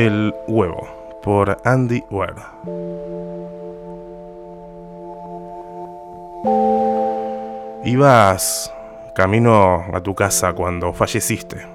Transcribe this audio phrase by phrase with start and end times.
[0.00, 0.88] El huevo,
[1.22, 2.38] por Andy Ward.
[7.84, 8.72] Ibas
[9.14, 11.66] camino a tu casa cuando falleciste.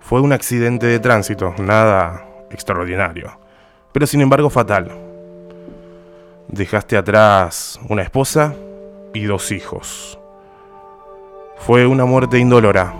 [0.00, 3.38] Fue un accidente de tránsito, nada extraordinario,
[3.92, 4.90] pero sin embargo fatal.
[6.48, 8.54] Dejaste atrás una esposa
[9.12, 10.18] y dos hijos.
[11.58, 12.94] Fue una muerte indolora.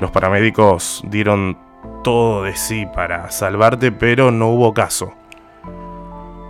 [0.00, 1.69] Los paramédicos dieron
[2.02, 5.12] todo de sí para salvarte, pero no hubo caso.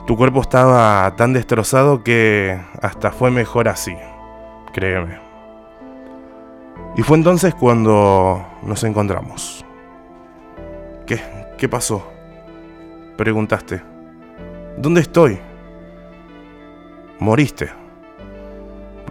[0.07, 3.95] Tu cuerpo estaba tan destrozado que hasta fue mejor así,
[4.73, 5.19] créeme.
[6.97, 9.65] Y fue entonces cuando nos encontramos.
[11.07, 11.21] ¿Qué?
[11.57, 12.11] ¿Qué pasó?
[13.17, 13.83] Preguntaste.
[14.77, 15.39] ¿Dónde estoy?
[17.19, 17.71] Moriste.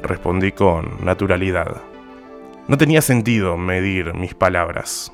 [0.02, 1.82] Respondí con naturalidad.
[2.68, 5.14] No tenía sentido medir mis palabras.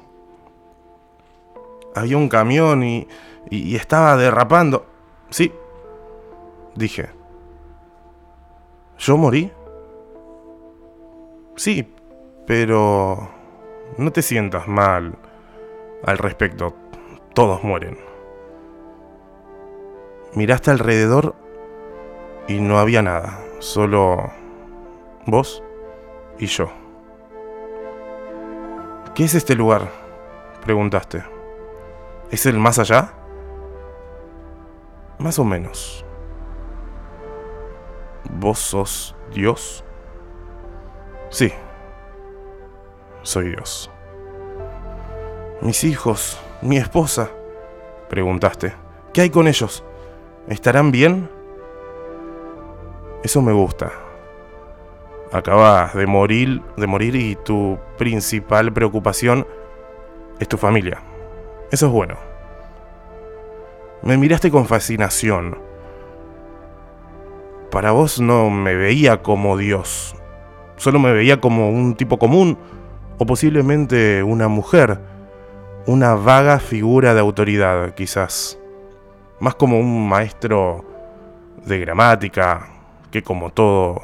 [1.96, 3.08] Había un camión y,
[3.50, 4.86] y, estaba derrapando.
[5.30, 5.54] Sí,
[6.76, 7.10] dije.
[8.98, 9.52] ¿Yo morí?
[11.56, 11.92] Sí,
[12.46, 13.30] pero
[13.98, 15.18] no te sientas mal
[16.04, 16.76] al respecto.
[17.34, 17.98] Todos mueren.
[20.34, 21.36] Miraste alrededor
[22.48, 24.32] y no había nada, solo
[25.26, 25.64] vos
[26.40, 26.70] y yo.
[29.14, 29.90] ¿Qué es este lugar?
[30.66, 31.35] Preguntaste.
[32.32, 33.14] ¿Es el más allá?
[35.20, 36.06] Más o menos.
[38.30, 39.84] ¿Vos sos Dios?
[41.30, 41.52] Sí,
[43.22, 43.90] soy Dios.
[45.62, 47.30] Mis hijos, mi esposa,
[48.10, 48.74] preguntaste.
[49.14, 49.84] ¿Qué hay con ellos?
[50.48, 51.30] ¿Estarán bien?
[53.24, 53.92] Eso me gusta.
[55.32, 59.48] Acabas de morir, de morir y tu principal preocupación
[60.40, 61.02] es tu familia.
[61.76, 62.16] Eso es bueno.
[64.02, 65.58] Me miraste con fascinación.
[67.70, 70.16] Para vos no me veía como Dios.
[70.78, 72.58] Solo me veía como un tipo común
[73.18, 75.02] o posiblemente una mujer.
[75.86, 78.58] Una vaga figura de autoridad, quizás.
[79.42, 80.86] Más como un maestro
[81.66, 82.70] de gramática
[83.12, 84.00] que como todo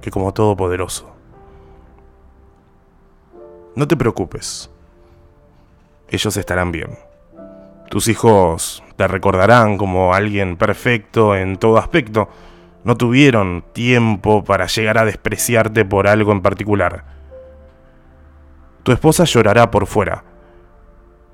[0.00, 1.10] que como todopoderoso.
[3.74, 4.70] No te preocupes.
[6.10, 6.98] Ellos estarán bien.
[7.90, 12.28] Tus hijos te recordarán como alguien perfecto en todo aspecto.
[12.84, 17.04] No tuvieron tiempo para llegar a despreciarte por algo en particular.
[18.82, 20.24] Tu esposa llorará por fuera,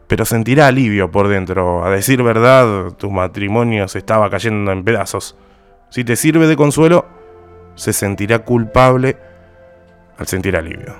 [0.08, 1.84] pero sentirá alivio por dentro.
[1.84, 5.36] A decir verdad, tu matrimonio se estaba cayendo en pedazos.
[5.90, 7.06] Si te sirve de consuelo,
[7.74, 9.16] se sentirá culpable
[10.18, 10.94] al sentir alivio.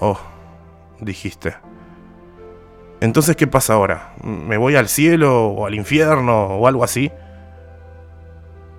[0.00, 0.18] Oh,
[1.00, 1.67] dijiste.
[3.00, 4.14] Entonces, ¿qué pasa ahora?
[4.22, 7.12] ¿Me voy al cielo o al infierno o algo así?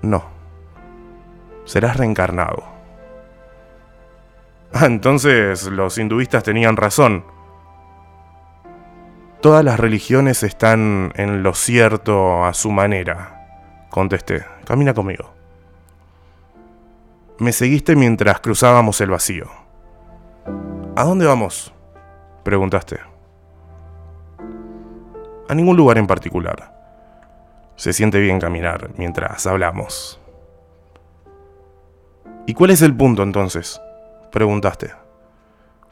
[0.02, 0.25] No.
[1.66, 2.63] Serás reencarnado.
[4.74, 7.24] Ah, entonces los hinduistas tenían razón.
[9.41, 14.44] Todas las religiones están en lo cierto a su manera, contesté.
[14.66, 15.34] Camina conmigo.
[17.40, 19.47] Me seguiste mientras cruzábamos el vacío.
[20.96, 21.74] ¿A dónde vamos?
[22.44, 23.00] Preguntaste.
[25.49, 26.71] A ningún lugar en particular.
[27.75, 30.19] Se siente bien caminar mientras hablamos.
[32.45, 33.81] ¿Y cuál es el punto entonces?
[34.31, 34.91] Preguntaste.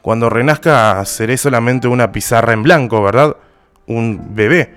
[0.00, 3.36] Cuando renazca seré solamente una pizarra en blanco, ¿verdad?
[3.88, 4.72] Un bebé.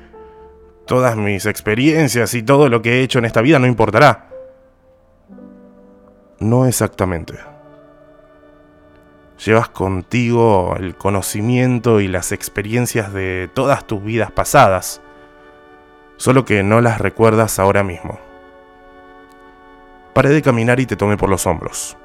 [0.88, 4.30] Todas mis experiencias y todo lo que he hecho en esta vida no importará.
[6.40, 7.51] No exactamente.
[9.46, 15.02] Llevas contigo el conocimiento y las experiencias de todas tus vidas pasadas,
[16.18, 18.20] solo que no las recuerdas ahora mismo.
[20.14, 21.98] Paré de caminar y te tomé por los hombros.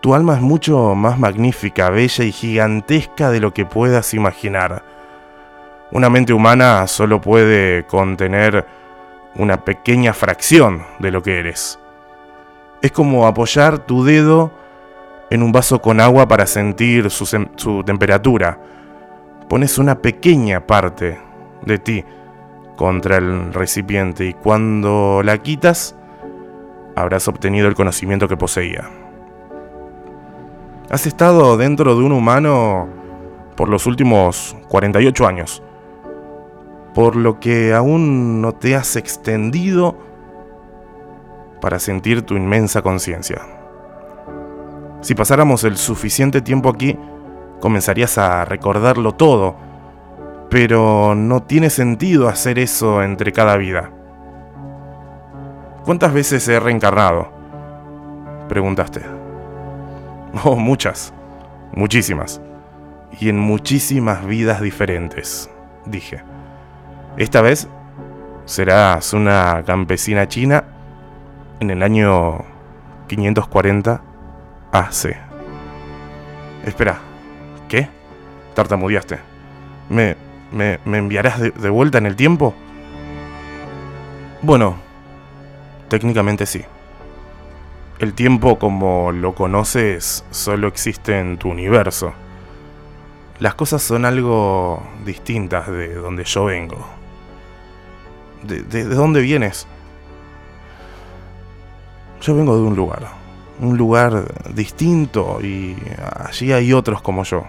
[0.00, 4.84] Tu alma es mucho más magnífica, bella y gigantesca de lo que puedas imaginar.
[5.90, 8.66] Una mente humana solo puede contener
[9.34, 11.80] una pequeña fracción de lo que eres.
[12.82, 14.63] Es como apoyar tu dedo
[15.34, 18.58] en un vaso con agua para sentir su, temperatura.
[19.48, 21.18] Pones una pequeña parte
[21.62, 22.04] de ti
[22.76, 25.96] contra el recipiente y cuando la quitas
[26.94, 28.88] habrás obtenido el conocimiento que poseía.
[30.88, 32.88] Has estado dentro de un humano
[33.56, 35.62] por los últimos 48 años,
[36.94, 39.98] por lo que aún no te has extendido
[41.60, 43.53] para sentir tu inmensa conciencia.
[45.04, 46.98] Si pasáramos el suficiente tiempo aquí,
[47.60, 49.54] comenzarías a recordarlo todo,
[50.48, 53.90] pero no tiene sentido hacer eso entre cada vida.
[55.84, 57.28] ¿Cuántas veces he reencarnado?
[58.48, 59.02] Preguntaste.
[60.42, 61.12] Oh, muchas,
[61.74, 62.40] muchísimas.
[63.20, 65.50] Y en muchísimas vidas diferentes,
[65.84, 66.22] dije.
[67.18, 67.68] Esta vez
[68.46, 70.64] serás una campesina china
[71.60, 72.38] en el año
[73.08, 74.13] 540
[74.74, 75.16] AC.
[76.64, 76.98] Espera,
[77.68, 77.88] ¿qué?
[78.54, 79.20] Tartamudeaste.
[79.88, 80.16] ¿Me,
[80.50, 82.54] me, me enviarás de, vuelta en el tiempo?
[84.42, 84.76] Bueno,
[85.88, 86.64] técnicamente sí.
[88.00, 92.12] El tiempo como lo conoces solo existe en tu universo.
[93.38, 96.84] Las cosas son algo distintas de donde yo vengo.
[98.42, 99.68] ¿De, de, de dónde vienes?
[102.20, 103.23] Yo vengo de un lugar,
[103.60, 104.24] un lugar
[104.54, 105.76] distinto y
[106.16, 107.44] allí hay otros como yo.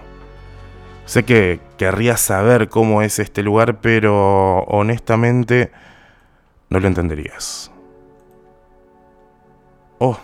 [1.05, 5.71] Sé que querrías saber cómo es este lugar, pero honestamente
[6.69, 7.71] no lo entenderías.
[9.99, 10.17] Oh,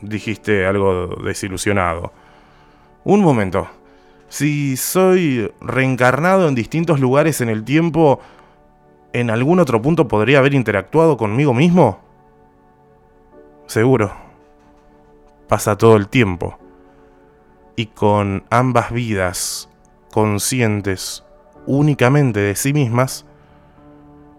[0.00, 2.12] dijiste algo desilusionado.
[3.04, 3.68] Un momento.
[4.28, 8.20] Si soy reencarnado en distintos lugares en el tiempo,
[9.12, 12.00] ¿en algún otro punto podría haber interactuado conmigo mismo?
[13.66, 14.23] Seguro.
[15.48, 16.58] Pasa todo el tiempo.
[17.76, 19.68] Y con ambas vidas
[20.12, 21.24] conscientes
[21.66, 23.26] únicamente de sí mismas,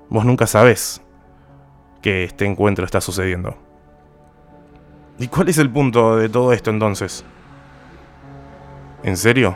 [0.10, 1.02] vos nunca sabés
[2.02, 3.58] que este encuentro está sucediendo.
[5.18, 7.26] ¿Y cuál es el punto de todo esto entonces?
[9.04, 9.56] ¿En serio?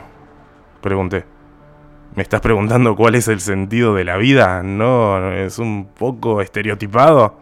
[0.80, 1.24] Pregunté.
[2.14, 4.62] ¿Me estás preguntando cuál es el sentido de la vida?
[4.62, 7.36] ¿No es un poco estereotipado?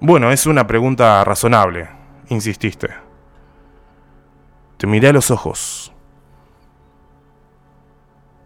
[0.00, 1.88] Bueno, es una pregunta razonable,
[2.28, 2.88] insististe.
[4.76, 5.92] Te miré a los ojos.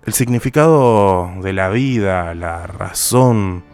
[0.04, 3.64] El significado de la vida, la razón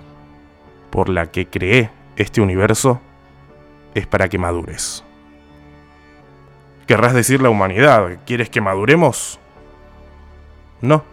[0.90, 3.00] por la que creé este universo,
[3.94, 5.04] es para que madures.
[6.86, 8.18] ¿Querrás decir la humanidad?
[8.26, 9.38] ¿Quieres que maduremos?
[10.80, 11.04] No.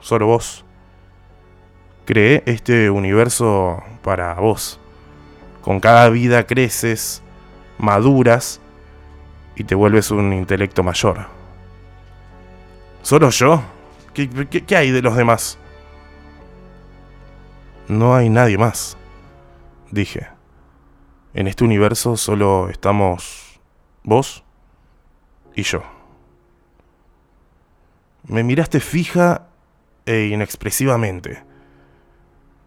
[0.00, 0.64] Solo vos.
[2.04, 4.80] Creé este universo para vos.
[5.62, 7.22] Con cada vida creces,
[7.80, 8.60] maduras
[9.56, 11.26] y te vuelves un intelecto mayor.
[13.02, 13.62] ¿Solo yo?
[14.14, 15.58] ¿Qué, hay de los demás?
[17.88, 18.96] No hay nadie más,
[19.90, 20.28] dije.
[21.32, 23.60] En este universo solo estamos
[24.02, 24.44] vos
[25.54, 25.82] y yo.
[28.26, 29.46] Me miraste fija
[30.06, 31.42] e inexpresivamente.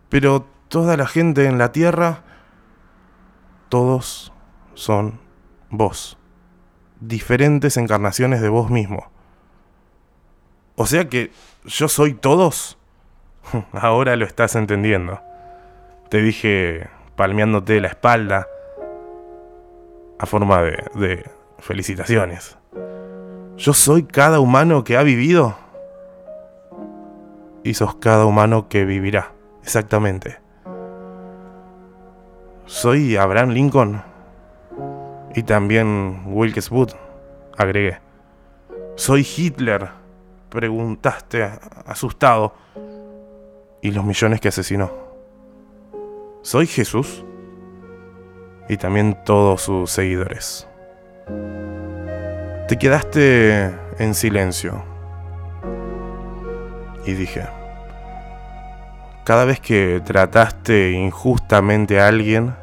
[0.10, 2.24] Pero toda la gente en la Tierra,
[3.69, 4.33] todos
[4.74, 5.20] son
[5.70, 6.18] vos.
[7.00, 9.12] Diferentes encarnaciones de vos mismo.
[10.75, 11.31] O sea que
[11.66, 12.78] yo soy todos.
[13.74, 15.22] Ahora lo estás entendiendo.
[16.10, 18.48] Te dije palmeándote la espalda
[20.20, 21.30] a forma de, de
[21.60, 22.58] felicitaciones.
[23.58, 25.56] Yo soy cada humano que ha vivido
[27.64, 29.31] y sos cada humano que vivirá,
[29.64, 30.40] exactamente.
[32.65, 34.12] Soy Abraham Lincoln
[35.36, 36.94] y también Wilkes Booth,
[37.58, 38.00] agregué.
[38.96, 39.90] Soy Hitler,
[40.50, 41.50] preguntaste
[41.86, 42.54] asustado,
[43.84, 44.92] y los millones que asesinó.
[46.42, 47.25] Soy Jesús
[48.70, 50.68] y también todos sus seguidores.
[52.68, 54.84] Te quedaste en silencio.
[57.06, 57.46] Y dije,
[59.25, 62.56] cada vez que trataste injustamente a alguien,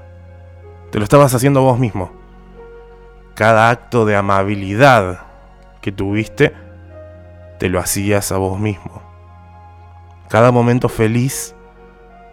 [0.91, 2.20] te lo estabas haciendo vos mismo.
[3.41, 5.21] Cada acto de amabilidad
[5.81, 6.55] que tuviste,
[7.59, 9.01] te lo hacías a vos mismo.
[10.29, 11.55] Cada momento feliz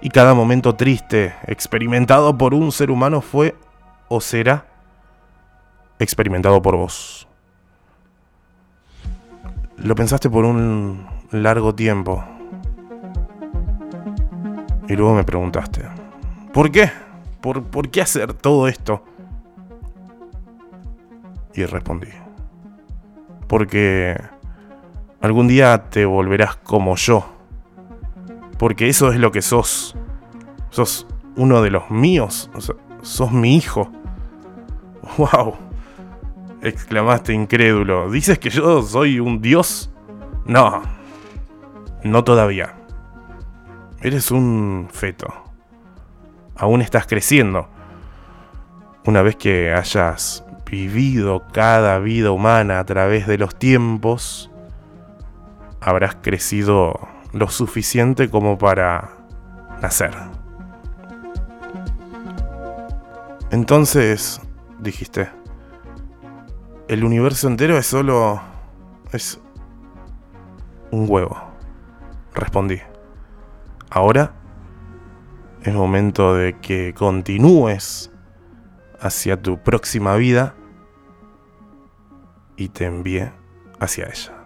[0.01, 3.55] y cada momento triste experimentado por un ser humano fue
[4.09, 4.65] o será
[5.97, 7.25] experimentado por vos.
[9.77, 12.21] Lo pensaste por un largo tiempo.
[14.89, 15.83] Y luego me preguntaste,
[16.51, 16.91] ¿por qué?
[17.39, 19.05] ¿Por, ¿Por qué hacer todo esto?
[21.57, 22.07] Y respondí,
[23.49, 24.15] porque
[25.19, 27.37] algún día te volverás como yo
[28.57, 29.95] porque eso es lo que sos.
[30.69, 32.49] Sos uno de los míos.
[33.01, 33.91] sos mi hijo.
[35.17, 35.55] ¡Wow!
[36.61, 38.09] exclamaste incrédulo.
[38.09, 39.91] ¿Dices que yo soy un dios?
[40.45, 40.81] No.
[42.03, 42.75] No todavía.
[44.01, 45.27] Eres un feto.
[46.55, 47.69] Aún estás creciendo.
[49.05, 54.51] Una vez que hayas vivido cada vida humana a través de los tiempos,
[55.81, 59.09] habrás crecido lo suficiente como para
[59.81, 60.11] nacer.
[63.51, 64.41] Entonces,
[64.79, 65.29] dijiste,
[66.87, 68.41] el universo entero es solo...
[69.11, 69.39] es
[70.91, 71.37] un huevo.
[72.33, 72.79] Respondí.
[73.89, 74.33] Ahora
[75.63, 78.11] es momento de que continúes
[78.99, 80.55] hacia tu próxima vida
[82.55, 83.31] y te envíe
[83.79, 84.36] hacia ella.